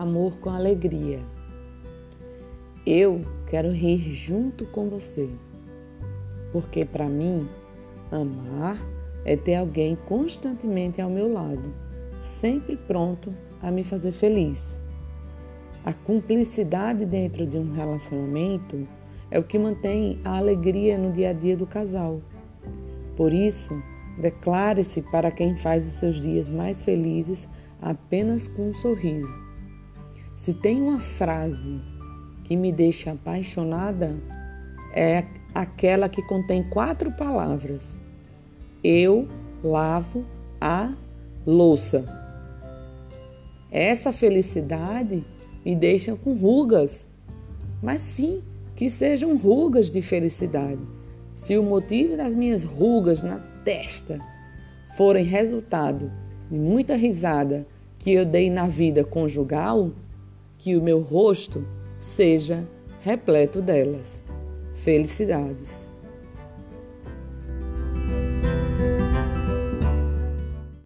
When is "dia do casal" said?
21.34-22.22